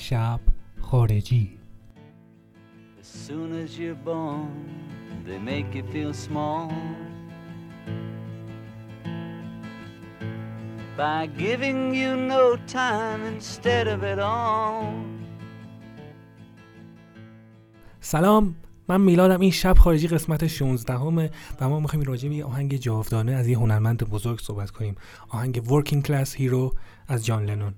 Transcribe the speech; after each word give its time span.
شب 0.00 0.40
خارجی 0.80 1.58
As 3.02 3.06
soon 3.28 3.50
as 3.64 3.78
you're 3.78 4.02
born, 4.12 4.52
they 5.26 5.38
make 5.52 5.68
you 5.76 5.84
feel 5.94 6.12
small. 6.26 6.68
By 11.02 11.20
giving 11.44 11.80
you 12.00 12.10
no 12.34 12.44
time 12.80 13.20
instead 13.34 13.86
of 13.94 14.00
it 14.12 14.18
all. 14.18 14.84
سلام 18.00 18.54
من 18.88 19.00
میلادم 19.00 19.40
این 19.40 19.50
شب 19.50 19.78
خارجی 19.78 20.08
قسمت 20.08 20.46
16 20.46 20.94
همه 20.94 21.30
و 21.60 21.68
ما 21.68 21.80
می‌خوایم 21.80 22.04
راجع 22.04 22.28
به 22.28 22.44
آهنگ 22.44 22.76
جاودانه 22.76 23.32
از 23.32 23.48
یه 23.48 23.58
هنرمند 23.58 24.10
بزرگ 24.10 24.40
صحبت 24.40 24.70
کنیم 24.70 24.94
آهنگ 25.28 25.62
Working 25.64 26.06
Class 26.06 26.28
Hero 26.38 26.76
از 27.08 27.26
جان 27.26 27.44
لنون 27.44 27.74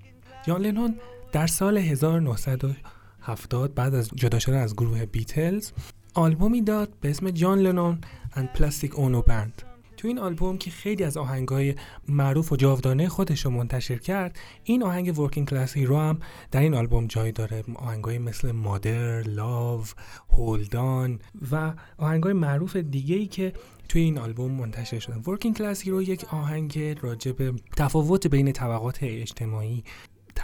جان 0.47 0.61
لنون 0.63 0.95
در 1.33 1.47
سال 1.47 1.79
1970 1.79 3.75
بعد 3.75 3.95
از 3.95 4.11
جدا 4.15 4.39
شدن 4.39 4.59
از 4.59 4.75
گروه 4.75 5.07
بیتلز 5.07 5.73
آلبومی 6.15 6.63
داد 6.63 6.93
به 7.01 7.11
اسم 7.11 7.31
جان 7.31 7.59
لنون 7.59 7.99
and 8.35 8.59
Plastic 8.59 8.91
Ono 8.91 9.29
Band. 9.29 9.65
تو 9.97 10.09
این 10.09 10.19
آلبوم 10.19 10.59
که 10.59 10.71
خیلی 10.71 11.05
از 11.05 11.17
آهنگای 11.17 11.75
معروف 12.09 12.53
و 12.53 12.57
جاودانه 12.57 13.09
خودش 13.09 13.45
رو 13.45 13.51
منتشر 13.51 13.99
کرد 13.99 14.39
این 14.65 14.83
آهنگ 14.83 15.19
Working 15.19 15.49
Class 15.49 15.77
Hero 15.77 15.99
هم 15.99 16.19
در 16.51 16.61
این 16.61 16.75
آلبوم 16.75 17.07
جای 17.07 17.33
داره. 17.33 17.65
آهنگای 17.75 18.19
مثل 18.19 18.53
مادر، 18.53 19.23
Love، 19.23 19.85
Hold 20.31 20.90
On 20.90 21.19
و 21.53 21.73
آهنگای 21.99 22.33
معروف 22.33 22.77
دیگه 22.77 23.17
ای 23.17 23.27
که 23.27 23.53
توی 23.89 24.03
این 24.03 24.19
آلبوم 24.19 24.53
منتشر 24.53 24.99
شدن. 24.99 25.23
Working 25.27 25.57
Class 25.57 25.83
Hero 25.83 26.03
یک 26.03 26.25
آهنگ 26.25 26.99
راجع 27.01 27.33
به 27.33 27.53
تفاوت 27.77 28.27
بین 28.27 28.53
طبقات 28.53 28.99
اجتماعی 29.03 29.85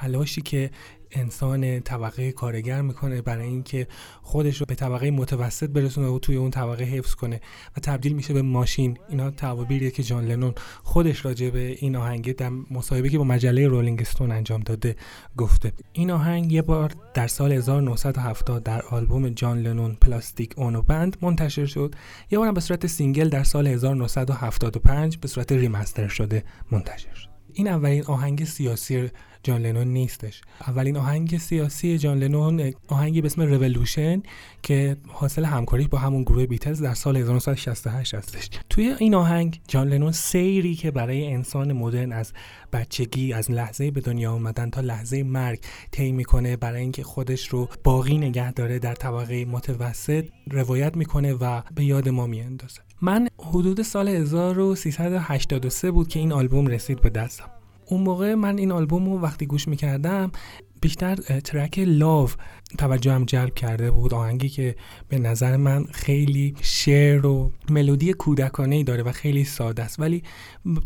تلاشی 0.01 0.41
که 0.43 0.71
انسان 1.11 1.81
طبقه 1.81 2.33
کارگر 2.33 2.83
می‌کنه 2.83 3.23
برای 3.23 3.47
اینکه 3.47 3.87
خودش 4.23 4.57
رو 4.57 4.67
به 4.67 4.75
طبقه 4.75 5.11
متوسط 5.11 5.71
برسونه 5.71 6.09
و 6.09 6.19
توی 6.19 6.37
اون 6.37 6.51
طبقه 6.51 6.85
حفظ 6.85 7.15
کنه 7.15 7.41
و 7.77 7.81
تبدیل 7.81 8.13
میشه 8.13 8.35
به 8.35 8.43
ماشین. 8.43 8.99
اینا 9.09 9.31
تعابیریه 9.31 9.91
که 9.91 10.03
جان 10.03 10.25
لنون 10.25 10.55
خودش 10.83 11.25
راجع 11.25 11.51
به 11.51 11.77
این 11.79 11.97
آهنگ 11.97 12.37
در 12.37 12.51
مصاحبه 12.71 13.09
که 13.09 13.19
با 13.19 13.25
مجله 13.25 13.69
Rolling 13.69 14.01
Stone 14.01 14.31
انجام 14.31 14.61
داده 14.61 14.97
گفته. 15.37 15.73
این 15.93 16.11
آهنگ 16.11 16.53
یه 16.53 16.63
بار 16.63 16.93
در 17.15 17.27
سال 17.27 17.53
1970 17.53 18.63
در 18.63 18.83
آلبوم 18.83 19.29
جان 19.29 19.59
لنون 19.63 19.97
Plastic 20.01 20.55
Ono 20.57 20.83
Band 20.83 21.17
منتشر 21.23 21.67
شد. 21.67 21.95
یه 22.31 22.39
بارم 22.39 22.55
به 22.55 22.61
صورت 22.61 22.87
single 22.87 23.29
در 23.29 23.45
سال 23.45 23.67
1975 23.67 25.19
به 25.19 25.29
صورت 25.29 25.53
remaster 25.53 26.09
شده 26.09 26.45
منتشر 26.71 27.15
شد. 27.15 27.29
این 27.53 27.69
اولین 27.69 28.05
آهنگ 28.05 28.45
سیاسی 28.45 29.11
جان 29.43 29.63
لنون 29.63 29.89
نیستش. 29.89 30.41
اولین 30.67 30.97
آهنگ 30.97 31.39
سیاسی 31.39 31.99
جان 31.99 32.19
لنون 32.19 32.73
آهنگی 32.89 33.21
به 33.21 33.27
اسم 33.27 33.43
رولوشن 33.43 34.23
که 34.63 34.97
حاصل 35.07 35.45
همکاری 35.45 35.87
با 35.87 35.99
همون 35.99 36.23
گروه 36.23 36.47
بیتلز 36.47 36.83
در 36.83 36.95
سال 36.95 37.17
1968 37.17 38.15
هستش. 38.15 38.51
توی 38.71 38.95
این 38.99 39.15
آهنگ 39.15 39.61
جان 39.69 39.89
لنون 39.89 40.13
سیری 40.13 40.75
که 40.75 40.91
برای 40.91 41.33
انسان 41.33 41.73
مدرن 41.73 42.13
از 42.13 42.33
بچگی 42.73 43.33
از 43.33 43.51
لحظه 43.51 43.91
به 43.91 44.01
دنیا 44.01 44.33
آمدن 44.33 44.71
تا 44.71 44.81
لحظه 44.81 45.23
مرگ 45.23 45.61
طی 45.91 46.13
می‌کنه 46.13 46.57
برای 46.57 46.81
اینکه 46.81 47.03
خودش 47.03 47.49
رو 47.49 47.69
باقی 47.85 48.19
نگه 48.19 48.53
داره 48.53 48.79
در 48.79 48.95
طبقه 48.95 49.45
متوسط 49.45 50.25
روایت 50.51 50.97
می‌کنه 50.97 51.33
و 51.33 51.63
به 51.75 51.85
یاد 51.85 52.09
ما 52.09 52.27
میاندازه. 52.27 52.81
من 53.03 53.29
حدود 53.39 53.83
سال 53.83 54.09
1383 54.09 55.91
بود 55.91 56.09
که 56.09 56.19
این 56.19 56.33
آلبوم 56.33 56.67
رسید 56.67 57.01
به 57.01 57.11
دستم. 57.11 57.51
اون 57.91 58.01
موقع 58.01 58.35
من 58.35 58.59
این 58.59 58.73
آلبوم 58.73 59.11
رو 59.11 59.21
وقتی 59.21 59.47
گوش 59.47 59.69
می‌کردم 59.69 60.33
بیشتر 60.81 61.15
ترک 61.15 61.79
لاو 61.79 62.31
توجهم 62.79 63.25
جلب 63.25 63.55
کرده 63.55 63.91
بود. 63.91 64.15
آهنگی 64.15 64.49
که 64.49 64.77
به 65.09 65.19
نظر 65.19 65.57
من 65.57 65.85
خیلی 65.85 66.55
شعر 66.61 67.27
و 67.27 67.53
ملودی 67.71 68.13
کودکانه 68.13 68.77
ای 68.77 68.85
داره 68.85 69.03
و 69.03 69.13
خیلی 69.13 69.45
ساده 69.45 69.83
است. 69.83 70.01
ولی 70.01 70.23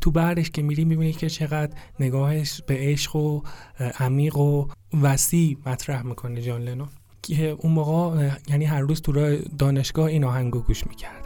تو 0.00 0.10
بعدش 0.10 0.50
که 0.50 0.62
میری 0.62 0.84
می‌بینی 0.84 1.12
که 1.12 1.28
چقدر 1.28 1.72
نگاهش 2.00 2.62
به 2.66 2.75
عشق 2.78 3.16
و 3.16 3.43
عمیق 3.78 4.37
و 4.37 4.66
وسیع 5.03 5.56
مطرح 5.66 6.03
می‌کنه 6.03 6.43
جان 6.43 6.62
لنون 6.62 6.88
که 7.22 7.48
اون 7.48 7.72
موقع 7.72 8.31
یعنی 8.48 8.65
هر 8.65 8.81
روز 8.81 9.03
تو 9.03 9.37
دانشگاه 9.59 10.06
این 10.06 10.25
آهنگو 10.25 10.60
گوش 10.60 10.87
می‌کردم 10.87 11.22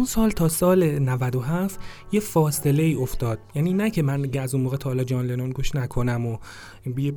اون 0.00 0.06
سال 0.06 0.30
تا 0.30 0.48
سال 0.48 0.98
97 0.98 1.80
یه 2.12 2.20
فاصله 2.20 2.82
ای 2.82 2.94
افتاد. 2.94 3.38
یعنی 3.54 3.72
نه 3.72 3.90
که 3.90 4.02
من 4.02 4.38
از 4.38 4.54
اون 4.54 4.64
موقع 4.64 4.76
تا 4.76 4.90
حالا 4.90 5.04
جان 5.04 5.26
لنون 5.26 5.50
گوش 5.50 5.74
نکنم 5.74 6.26
و 6.26 6.38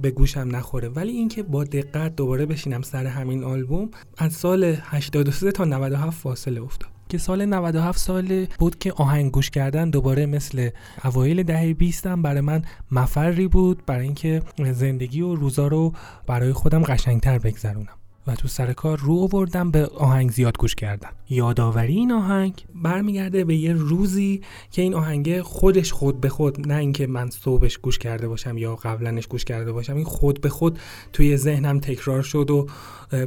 به 0.01 0.11
گوشم 0.11 0.47
نخوره 0.51 0.89
ولی 0.89 1.11
اینکه 1.11 1.43
با 1.43 1.63
دقت 1.63 2.15
دوباره 2.15 2.45
بشینم 2.45 2.81
سر 2.81 3.05
همین 3.05 3.43
آلبوم 3.43 3.91
از 4.17 4.33
سال 4.33 4.63
83 4.81 5.51
تا 5.51 5.65
97 5.65 6.21
فاصله 6.21 6.61
افتاد. 6.61 6.89
که 7.09 7.17
سال 7.17 7.45
97 7.45 7.99
سال 7.99 8.45
بود 8.59 8.79
که 8.79 8.93
آهنگ 8.93 9.31
گوش 9.31 9.49
کردن 9.49 9.89
دوباره 9.89 10.25
مثل 10.25 10.69
اوایل 11.03 11.43
دهه 11.43 11.73
20 11.73 12.07
هم 12.07 12.21
برای 12.21 12.41
من 12.41 12.61
مفری 12.91 13.47
بود 13.47 13.85
برای 13.85 14.05
اینکه 14.05 14.41
زندگی 14.71 15.21
و 15.21 15.35
روزا 15.35 15.67
رو 15.67 15.93
برای 16.27 16.53
خودم 16.53 16.83
قشنگتر 16.83 17.39
بگذرونم. 17.39 18.02
و 18.27 18.35
تو 18.35 18.47
سر 18.47 18.73
کار 18.73 18.99
رو 18.99 19.19
آوردم 19.19 19.71
به 19.71 19.85
آهنگ 19.85 20.31
زیاد 20.31 20.57
گوش 20.57 20.75
کردن 20.75 21.09
یادآوری 21.29 21.93
این 21.93 22.11
آهنگ 22.11 22.65
برمیگرده 22.75 23.43
به 23.43 23.55
یه 23.55 23.73
روزی 23.73 24.41
که 24.71 24.81
این 24.81 24.93
آهنگ 24.93 25.41
خودش 25.41 25.91
خود 25.91 26.21
به 26.21 26.29
خود 26.29 26.67
نه 26.67 26.75
اینکه 26.75 27.07
من 27.07 27.29
صبحش 27.29 27.77
گوش 27.77 27.97
کرده 27.99 28.27
باشم 28.27 28.57
یا 28.57 28.75
قبلنش 28.75 29.27
گوش 29.27 29.45
کرده 29.45 29.71
باشم 29.71 29.95
این 29.95 30.05
خود 30.05 30.41
به 30.41 30.49
خود 30.49 30.79
توی 31.13 31.37
ذهنم 31.37 31.79
تکرار 31.79 32.21
شد 32.21 32.51
و 32.51 32.67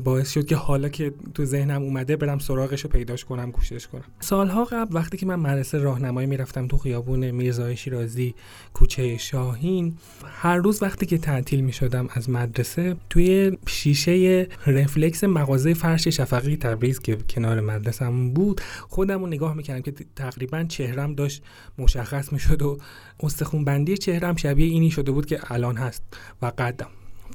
باعث 0.05 0.31
شد 0.31 0.47
که 0.47 0.57
حالا 0.57 0.89
که 0.89 1.13
تو 1.34 1.45
ذهنم 1.45 1.83
اومده 1.83 2.17
برم 2.17 2.39
سراغش 2.39 2.81
رو 2.81 2.91
پیداش 2.91 3.25
کنم 3.25 3.51
گوشش 3.51 3.87
کنم. 3.87 4.05
سالها 4.21 4.65
قبل 4.65 4.97
وقتی 4.97 5.17
که 5.17 5.27
من 5.27 5.37
مدرسه 5.37 5.78
راهنمایی 5.78 6.27
می‌رفتم 6.27 6.67
تو 6.67 6.78
خیابون 6.78 7.31
میرزای 7.31 7.77
شیرازی 7.77 8.34
کوچه 8.75 9.19
شاهین 9.19 9.97
هر 10.27 10.57
روز 10.57 10.83
وقتی 10.83 11.07
که 11.07 11.19
تعطیل 11.19 11.61
می‌شدم 11.61 12.09
از 12.15 12.31
مدرسه 12.31 12.97
توی 13.11 13.59
شیشه 13.69 14.49
رفلکس 14.87 15.25
مغازه 15.25 15.75
فرش 15.75 16.09
شفقی 16.09 16.57
تبریز 16.57 17.01
که 17.01 17.17
کنار 17.29 17.61
مدرسم 17.61 18.31
بود. 18.31 18.61
خودم 18.89 19.21
رو 19.21 19.27
نگاه 19.27 19.55
می‌کردم 19.55 19.81
که 19.81 19.93
تقریبا 20.17 20.65
چهرم 20.65 21.15
داشت 21.15 21.43
مشخص 21.79 22.33
می‌شد 22.33 22.63
و 22.63 22.79
استخون 23.21 23.65
بندی 23.65 23.97
چهرم 23.97 24.37
شبیه 24.37 24.67
اینی 24.67 24.91
شده 24.91 25.13
بود 25.13 25.27
که 25.27 25.41
الان 25.53 25.77
هست 25.77 26.03
و 26.43 26.53
قدم. 26.59 26.87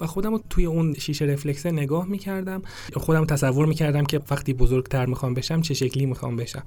و 0.01 0.07
خودم 0.07 0.31
رو 0.31 0.43
توی 0.49 0.65
اون 0.65 0.93
شیشه 0.93 1.25
رفلکسه 1.25 1.71
نگاه 1.71 2.05
می‌کردم. 2.05 2.61
خودم 2.93 3.25
تصور 3.25 3.65
می‌کردم 3.65 4.03
که 4.03 4.19
وقتی 4.31 4.53
بزرگتر 4.53 5.05
می‌خوام 5.05 5.33
بشم 5.33 5.61
چه 5.61 5.73
شکلی 5.73 6.05
می‌خوام 6.05 6.35
بشم. 6.35 6.63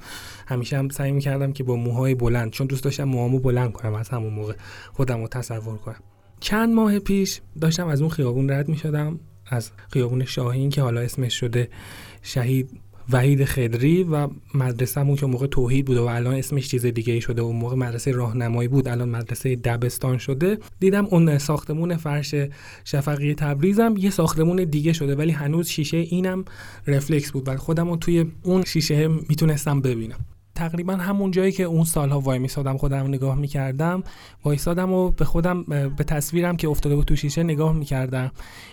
همیشه 0.47 0.79
هم 0.79 0.89
سعی 0.89 1.13
می‌کردم 1.13 1.53
که 1.53 1.65
با 1.65 1.77
موهای 1.77 2.15
بلند 2.15 2.51
چون 2.51 2.67
دوست 2.67 2.85
داشتم 2.85 3.05
موهامو 3.05 3.39
بلند 3.39 3.73
کنم 3.73 3.95
از 3.95 4.09
همون 4.09 4.33
موقع 4.33 4.55
خودم 4.93 5.21
رو 5.21 5.29
تصور 5.29 5.79
کنم. 5.79 6.01
چند 6.41 6.75
ماه 6.75 6.99
پیش 6.99 7.41
داشتم 7.61 7.87
از 7.87 8.01
اون 8.01 8.11
خیابون 8.11 8.51
رد 8.51 8.69
می‌شدم. 8.69 9.21
از 9.47 9.71
خیابون 9.91 10.25
شاهین 10.25 10.71
که 10.71 10.83
حالا 10.83 11.01
اسمش 11.01 11.41
شده 11.41 11.69
شهید 12.23 12.81
وحید 13.13 13.45
خدری 13.45 14.03
و 14.03 14.29
مدرسه‌مون 14.55 15.17
که 15.17 15.27
موقع 15.27 15.47
توحید 15.47 15.85
بود 15.85 15.97
و 15.97 16.05
الان 16.05 16.35
اسمش 16.35 16.69
چیز 16.69 16.87
دیگه 16.87 17.13
ای 17.13 17.21
شده. 17.21 17.43
و 17.43 17.53
موقع 17.53 17.77
مدرسه 17.77 18.13
راهنمایی 18.13 18.69
بود 18.69 18.89
الان 18.89 19.09
مدرسه 19.09 19.57
دبستان 19.57 20.19
شده. 20.19 20.59
دیدم 20.81 21.07
اون 21.07 21.39
ساختمون 21.39 21.97
فرش 21.97 22.35
شفقی 22.85 23.35
تبریزم 23.35 23.95
یه 23.99 24.11
ساختمون 24.11 24.65
دیگه 24.65 24.93
شده 24.93 25.15
ولی 25.15 25.33
هنوز 25.33 25.69
شیشه 25.69 25.97
اینم 25.97 26.45
رفلکس 26.87 27.33
بود. 27.33 27.49
و 27.49 27.57
خودم 27.57 27.97
توی 27.97 28.25
اون 28.43 28.65
شیشه 28.65 29.09
می‌تونستم 29.09 29.81
ببینم. 29.81 30.19
تقریبا 30.55 30.97
همون 30.97 31.31
جایی 31.31 31.53
که 31.53 31.63
اون 31.63 31.85
سالها 31.85 32.21
وای 32.21 32.39
میسادم 32.39 32.77
خودم 32.77 33.07
نگاه 33.07 33.35
می‌کردم 33.35 34.03
وایسادم 34.45 34.93
و 34.93 35.11
به 35.11 35.25
خودم 35.25 35.63
به 35.97 36.05
تصویرم 36.05 36.57
که 36.57 36.69
افتاده 36.69 36.97
بود 36.97 37.05
تو 37.05 37.17
شیشه 37.17 37.43
نگاه 37.43 37.73
می‌کردم. 37.73 38.31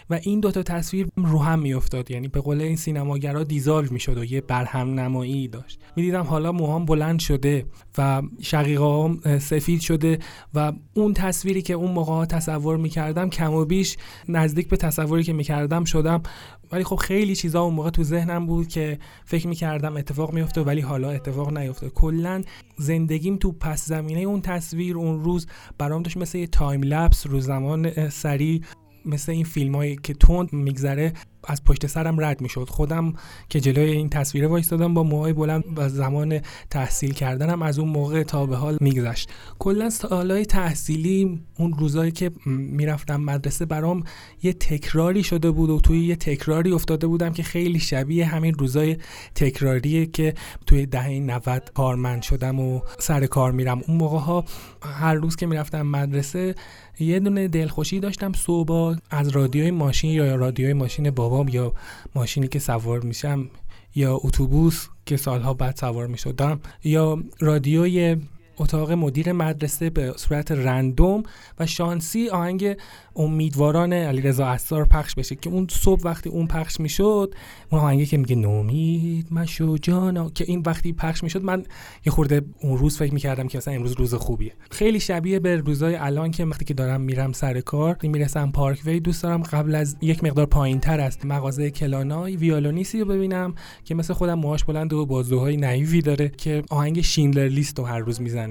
و 0.09 0.19
این 0.23 0.39
دوتا 0.39 0.63
تصویر 0.63 1.07
رو 1.17 1.39
هم 1.39 1.59
میافتاد. 1.59 2.11
یعنی 2.11 2.27
به 2.27 2.41
قول 2.41 2.61
این 2.61 2.75
سینماگرا 2.75 3.43
دیزالو 3.43 3.87
می‌شد 3.91 4.17
و 4.17 4.23
یه 4.23 4.41
برهم 4.41 4.99
نمایی 4.99 5.47
داشت. 5.47 5.79
می‌دیدم 5.95 6.23
حالا 6.23 6.51
موهام 6.51 6.85
بلند 6.85 7.19
شده 7.19 7.65
و 7.97 8.21
شقیقه 8.41 9.39
سفید 9.39 9.81
شده 9.81 10.19
و 10.53 10.73
اون 10.93 11.13
تصویری 11.13 11.61
که 11.61 11.73
اون 11.73 11.91
موقع 11.91 12.25
تصور 12.25 12.77
می‌کردم 12.77 13.29
کم 13.29 13.53
و 13.53 13.65
بیش 13.65 13.97
نزدیک 14.29 14.69
به 14.69 14.77
تصوری 14.77 15.23
که 15.23 15.33
می‌کردم 15.33 15.83
شدم 15.83 16.21
ولی 16.71 16.83
خب 16.83 16.95
خیلی 16.95 17.35
چیزا 17.35 17.61
اون 17.61 17.73
موقع 17.73 17.89
تو 17.89 18.03
ذهنم 18.03 18.45
بود 18.45 18.67
که 18.67 18.99
فکر 19.25 19.47
می‌کردم 19.47 19.97
اتفاق 19.97 20.33
میفته 20.33 20.61
ولی 20.61 20.81
حالا 20.81 21.11
اتفاق 21.11 21.57
نیفته 21.57 21.89
کلا 21.89 22.41
زندگیم 22.77 23.37
تو 23.37 23.51
پس 23.51 23.85
زمینه 23.85 24.19
اون 24.19 24.41
تصویر 24.41 24.97
اون 24.97 25.23
روز 25.23 25.47
برام 25.77 26.03
داشت 26.03 26.17
مثل 26.17 26.37
یه 26.37 26.47
تایم 26.47 26.83
لپس 26.83 27.27
رو 27.27 27.39
زمان 27.39 28.09
سریع 28.09 28.61
مثل 29.05 29.31
این 29.31 29.43
فیلم 29.43 29.75
هایی 29.75 29.95
که 29.95 30.13
تند 30.13 30.53
میگذره. 30.53 31.13
از 31.47 31.63
پشت 31.63 31.87
سرم 31.87 32.25
رد 32.25 32.41
می‌شد. 32.41 32.67
خودم 32.69 33.13
که 33.49 33.59
جلوی 33.59 33.91
این 33.91 34.09
تصویره 34.09 34.47
وایستادم 34.47 34.93
با 34.93 35.03
موهای 35.03 35.33
بلند 35.33 35.63
و 35.75 35.89
زمان 35.89 36.39
تحصیل 36.69 37.13
کردنم 37.13 37.61
از 37.61 37.79
اون 37.79 37.89
موقع 37.89 38.23
تا 38.23 38.45
به 38.45 38.55
حال 38.55 38.77
میگذشت. 38.81 39.29
کلا 39.59 39.89
سالهای 39.89 40.45
تحصیلی 40.45 41.41
اون 41.59 41.73
روزایی 41.73 42.11
که 42.11 42.31
می‌رفتم 42.45 43.21
مدرسه 43.21 43.65
برام 43.65 44.03
یه 44.43 44.53
تکراری 44.53 45.23
شده 45.23 45.51
بود 45.51 45.69
و 45.69 45.79
توی 45.79 46.05
یه 46.05 46.15
تکراری 46.15 46.71
افتاده 46.71 47.07
بودم 47.07 47.33
که 47.33 47.43
خیلی 47.43 47.79
شبیه 47.79 48.25
همین 48.25 48.53
روزای 48.53 48.97
تکراریه 49.35 50.05
که 50.05 50.33
توی 50.65 50.85
دهه 50.85 51.09
90 51.09 51.71
کارمند 51.73 52.21
شدم 52.21 52.59
و 52.59 52.81
سر 52.99 53.25
کار 53.25 53.51
میرم. 53.51 53.81
اون 53.87 53.97
موقع 53.97 54.17
ها 54.17 54.45
هر 54.81 55.13
روز 55.13 55.35
که 55.35 55.45
می‌رفتم 55.45 55.81
مدرسه 55.81 56.55
یه 56.99 57.19
دونه 57.19 57.47
دلخوشی 57.47 57.99
داشتم. 57.99 58.33
صبح 58.33 58.95
از 59.09 59.29
رادیوی 59.29 59.71
ماشین 59.71 60.11
یا 60.11 60.35
رادیوی 60.35 60.73
ماشین 60.73 61.09
بابام 61.31 61.47
یا 61.47 61.73
ماشینی 62.15 62.47
که 62.47 62.59
سوار 62.59 62.99
میشم 62.99 63.49
یا 63.95 64.19
اتوبوس 64.23 64.87
که 65.05 65.17
سالها 65.17 65.53
بعد 65.53 65.75
سوار 65.75 66.07
می‌شدم 66.07 66.59
یا 66.83 67.23
رادیوی 67.39 68.17
اتاق 68.61 68.91
مدیر 68.91 69.31
مدرسه 69.31 69.89
به 69.89 70.13
صورت 70.15 70.51
رندوم 70.51 71.23
و 71.59 71.65
شانسی 71.65 72.29
آهنگ 72.29 72.77
امیدواران 73.15 73.93
علیرضا 73.93 74.45
اسار 74.45 74.85
پخش 74.85 75.15
بشه 75.15 75.35
که 75.35 75.49
اون 75.49 75.67
صبح 75.69 76.01
وقتی 76.03 76.29
اون 76.29 76.47
پخش 76.47 76.79
می‌شد 76.79 77.35
اون 77.71 77.81
آهنگی 77.81 78.05
که 78.05 78.17
میگه 78.17 78.35
نومید 78.35 79.27
مشو 79.31 79.77
جانا 79.77 80.29
که 80.29 80.45
این 80.47 80.63
وقتی 80.65 80.93
پخش 80.93 81.23
می‌شد 81.23 81.43
من 81.43 81.63
یه 82.05 82.11
خورده 82.11 82.41
اون 82.61 82.77
روز 82.77 82.97
فکر 82.97 83.13
می‌کردم 83.13 83.47
که 83.47 83.57
اصلا 83.57 83.73
امروز 83.73 83.93
روز 83.93 84.13
خوبیه. 84.13 84.53
خیلی 84.71 84.99
شبیه 84.99 85.39
به 85.39 85.55
روزای 85.55 85.95
الان 85.95 86.31
که 86.31 86.45
وقتی 86.45 86.65
که 86.65 86.73
دارم 86.73 87.01
میرم 87.01 87.31
سر 87.31 87.61
کار 87.61 87.97
می‌رسم 88.03 88.51
پارک 88.51 88.81
وی 88.85 88.99
دوست 88.99 89.23
دارم 89.23 89.43
قبل 89.43 89.75
از 89.75 89.95
یک 90.01 90.23
مقدار 90.23 90.45
پایین 90.45 90.79
تر 90.79 90.99
است 90.99 91.25
مغازه 91.25 91.71
کلانای 91.71 92.35
ویولونیسی 92.35 92.99
رو 92.99 93.05
ببینم 93.05 93.55
که 93.85 93.95
مثل 93.95 94.13
خودم 94.13 94.33
موهاش 94.33 94.63
بلند 94.63 94.93
و 94.93 95.05
بازوهای 95.05 95.57
نایوی 95.57 96.01
داره 96.01 96.29
که 96.29 96.63
آهنگ 96.69 97.01
شیندلر 97.01 97.47
لیست 97.47 97.79
رو 97.79 97.85
هر 97.85 97.99
روز 97.99 98.21
می‌زنه 98.21 98.50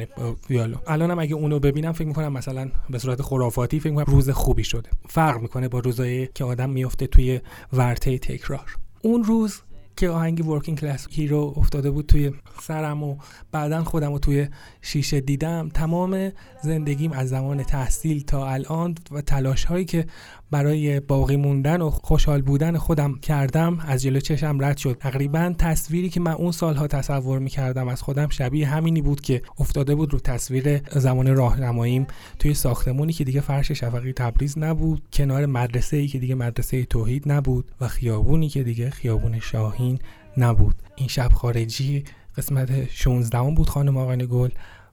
ویولو 0.50 0.76
الانم 0.87 1.19
اگه 1.19 1.35
اونو 1.35 1.58
ببینم 1.58 1.93
فکر 1.93 2.08
می‌کنم 2.08 2.32
مثلا 2.32 2.70
به 2.91 2.99
صورت 2.99 3.23
خرافاتی 3.23 3.81
فکر 3.81 3.91
می‌کنم 3.91 4.14
روز 4.14 4.31
خوبی 4.31 4.64
شده. 4.64 4.91
فرق 5.08 5.41
می‌کنه 5.41 5.69
با 5.69 5.79
روزایی 5.79 6.29
که 6.35 6.44
آدم 6.44 6.70
میفته 6.70 7.06
توی 7.06 7.41
ورطه 7.73 8.19
تکرار. 8.19 8.76
اون 9.02 9.25
روز 9.25 9.61
که 10.00 10.08
آهنگ 10.08 10.49
Working 10.49 10.78
Class 10.78 11.06
Hero 11.11 11.55
افتاده 11.56 11.91
بود 11.91 12.06
توی 12.06 12.32
سرم 12.62 13.02
و 13.02 13.17
بعدا 13.52 13.85
خودم 13.85 14.12
رو 14.12 14.19
توی 14.19 14.49
شیشه 14.82 15.20
دیدم. 15.20 15.69
تمام 15.69 16.32
زندگیم 16.62 17.12
از 17.12 17.29
زمان 17.29 17.62
تحصیل 17.62 18.23
تا 18.23 18.49
الان 18.49 18.94
و 19.11 19.20
تلاش 19.20 19.64
هایی 19.64 19.85
که 19.85 20.06
برای 20.50 21.00
باقی 21.00 21.37
موندن 21.37 21.81
و 21.81 21.91
خوشحال 21.91 22.43
بودن 22.43 22.76
خودم 22.76 23.19
کردم 23.19 23.79
از 23.87 24.02
جلو 24.02 24.20
چشم 24.20 24.64
رد 24.64 24.76
شد. 24.76 24.97
تقریبا 25.00 25.55
تصویری 25.58 26.08
که 26.08 26.20
من 26.20 26.32
اون 26.32 26.53
سالها 26.53 26.87
تصور 26.87 27.38
می‌کردم 27.38 27.88
از 27.88 28.03
خودم 28.03 28.29
شبیه 28.29 28.69
همینی 28.69 29.03
بود 29.03 29.20
که 29.20 29.43
افتاده 29.58 29.94
بود 29.94 30.12
رو 30.12 30.19
تصویر 30.19 30.79
زمان 30.99 31.37
راهنماییم 31.37 32.06
توی 32.38 32.55
ساختمونی 32.55 33.12
که 33.12 33.25
دیگه 33.25 33.41
فرش 33.41 33.73
شفقی 33.73 34.12
تبریز 34.12 34.58
نبود 34.58 35.03
کنار 35.12 35.46
مدرسه 35.46 35.96
ای 35.96 36.08
که 36.08 36.19
دیگه 36.19 36.35
مدرسه 36.35 36.85
توحید 36.85 37.32
نبود 37.32 37.73
و 37.81 37.88
خیابونی 37.88 38.49
که 38.49 38.62
دیگه 38.62 38.91
خیابون 38.91 39.41
شاهین 39.41 39.89
نبود 40.37 40.75
این 40.96 41.08
شب 41.08 41.32
خارجی 41.32 42.04
قسمت 42.37 42.90
16 42.90 43.54
بود 43.56 43.69
خانم 43.69 43.96
آقای 43.96 44.26
گل 44.26 44.50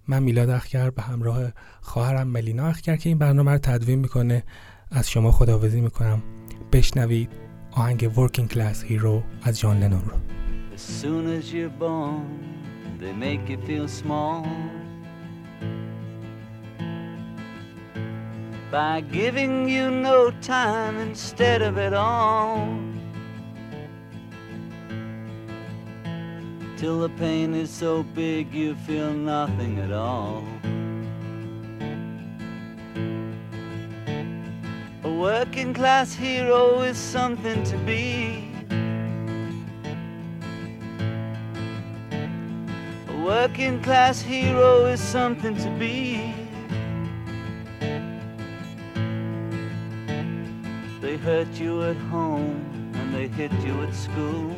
من 0.07 0.23
میلاد 0.23 0.49
اخگر 0.49 0.89
به 0.89 1.01
همراه 1.01 1.39
خواهرم 1.81 2.27
ملینا 2.27 2.67
اخگر 2.67 2.95
که 2.95 3.09
این 3.09 3.17
برنامه 3.17 3.51
رو 3.51 3.57
تدوین 3.57 3.99
می‌کنه 3.99 4.43
از 4.91 5.09
شما 5.09 5.31
خداوزی 5.31 5.81
می‌کنم 5.81 6.23
بشنوید 6.73 7.29
آهنگ 7.71 8.13
Working 8.13 8.53
Class 8.53 8.89
Hero 8.89 9.23
از 9.43 9.59
جان 9.59 9.79
لنون 9.79 10.01
رو. 10.01 10.17
By 18.71 18.99
giving 18.99 19.69
you 19.69 19.89
no 19.89 20.29
time 20.41 20.95
instead 21.07 21.61
of 21.61 21.77
it 21.77 21.93
all. 21.93 22.86
Till 26.77 26.99
the 26.99 27.09
pain 27.09 27.55
is 27.55 27.71
so 27.71 28.03
big 28.03 28.53
you 28.53 28.75
feel 28.75 29.11
nothing 29.11 29.79
at 29.79 29.91
all. 29.91 30.43
A 35.03 35.11
working 35.11 35.73
class 35.73 36.13
hero 36.13 36.81
is 36.81 36.95
something 36.95 37.63
to 37.63 37.77
be. 37.77 38.51
A 43.09 43.23
working 43.25 43.81
class 43.81 44.21
hero 44.21 44.85
is 44.85 45.01
something 45.01 45.55
to 45.57 45.69
be. 45.79 46.31
They 51.01 51.17
hurt 51.17 51.59
you 51.59 51.81
at 51.81 51.97
home 52.13 52.91
and 52.93 53.15
they 53.15 53.29
hit 53.29 53.51
you 53.65 53.81
at 53.81 53.95
school. 53.95 54.55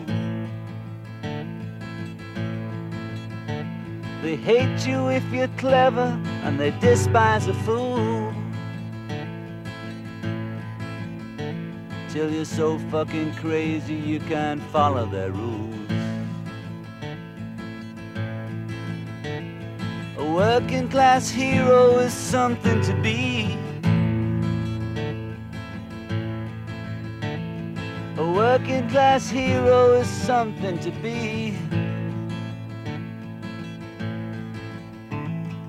They 4.21 4.35
hate 4.35 4.85
you 4.85 5.07
if 5.07 5.23
you're 5.31 5.47
clever 5.57 6.19
and 6.43 6.59
they 6.59 6.71
despise 6.81 7.47
a 7.47 7.53
fool. 7.53 8.33
Till 12.09 12.29
you're 12.29 12.43
so 12.43 12.77
fucking 12.91 13.33
crazy 13.35 13.93
you 13.93 14.19
can't 14.19 14.61
follow 14.73 15.05
their 15.05 15.31
rules. 15.31 15.75
A 20.17 20.33
working 20.33 20.89
class 20.89 21.29
hero 21.29 21.99
is 21.99 22.11
something 22.13 22.81
to 22.81 22.93
be. 23.01 23.57
A 28.17 28.31
working 28.33 28.89
class 28.89 29.29
hero 29.29 29.93
is 29.93 30.07
something 30.07 30.77
to 30.79 30.91
be. 31.01 31.55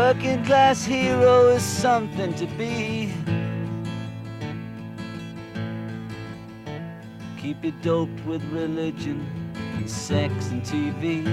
Working 0.00 0.42
class 0.46 0.82
hero 0.82 1.48
is 1.48 1.62
something 1.62 2.32
to 2.32 2.46
be. 2.60 3.12
Keep 7.36 7.64
you 7.64 7.72
doped 7.82 8.24
with 8.24 8.42
religion 8.44 9.18
and 9.76 9.90
sex 9.90 10.32
and 10.52 10.62
TV. 10.62 11.26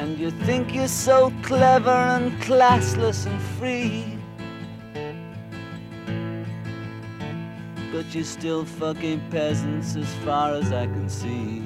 And 0.00 0.18
you 0.18 0.32
think 0.46 0.74
you're 0.74 0.88
so 0.88 1.32
clever 1.42 1.98
and 2.16 2.32
classless 2.42 3.26
and 3.26 3.40
free. 3.58 4.12
but 7.92 8.14
you're 8.14 8.24
still 8.24 8.64
fucking 8.64 9.20
peasants 9.30 9.96
as 9.96 10.12
far 10.16 10.52
as 10.52 10.70
I 10.70 10.84
can 10.86 11.08
see. 11.08 11.62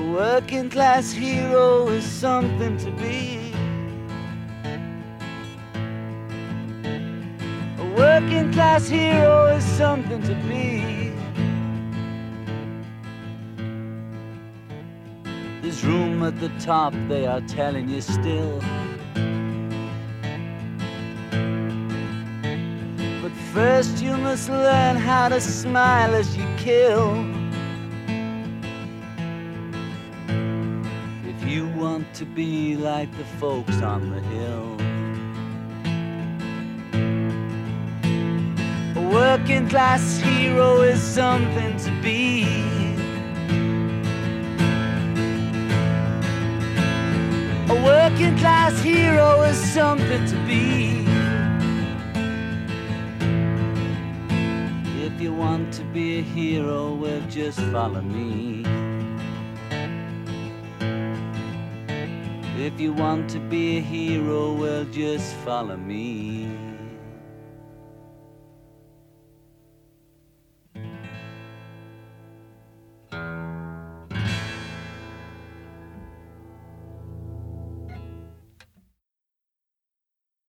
A 0.00 0.12
working 0.12 0.70
class 0.70 1.12
hero 1.12 1.88
is 1.88 2.04
something 2.04 2.78
to 2.78 2.90
be. 2.92 3.52
A 7.78 7.94
working 7.98 8.50
class 8.50 8.88
hero 8.88 9.48
is 9.48 9.62
something 9.62 10.22
to 10.22 10.34
be. 10.48 11.12
There's 15.60 15.84
room 15.84 16.22
at 16.22 16.40
the 16.40 16.48
top, 16.60 16.94
they 17.08 17.26
are 17.26 17.42
telling 17.42 17.90
you 17.90 18.00
still. 18.00 18.58
But 23.22 23.32
first, 23.52 24.02
you 24.02 24.16
must 24.16 24.48
learn 24.48 24.96
how 24.96 25.28
to 25.28 25.42
smile 25.42 26.14
as 26.14 26.34
you 26.38 26.46
kill. 26.56 27.39
Want 32.00 32.14
to 32.14 32.24
be 32.24 32.76
like 32.76 33.14
the 33.18 33.24
folks 33.38 33.82
on 33.82 34.10
the 34.10 34.20
hill. 34.32 34.76
A 38.96 39.08
working 39.10 39.68
class 39.68 40.18
hero 40.18 40.80
is 40.80 41.02
something 41.02 41.76
to 41.76 41.90
be. 42.00 42.44
A 47.68 47.84
working 47.84 48.38
class 48.38 48.80
hero 48.80 49.42
is 49.42 49.58
something 49.74 50.24
to 50.24 50.36
be. 50.46 51.04
If 55.04 55.20
you 55.20 55.34
want 55.34 55.70
to 55.74 55.84
be 55.92 56.20
a 56.20 56.22
hero, 56.22 56.94
well, 56.94 57.20
just 57.28 57.60
follow 57.72 58.00
me. 58.00 58.79
If 62.60 62.78
you 62.78 62.92
want 62.92 63.30
to 63.30 63.38
be 63.40 63.78
a 63.78 63.80
hero, 63.80 64.52
well, 64.52 64.84
just 64.84 65.34
follow 65.36 65.78
me. 65.78 66.46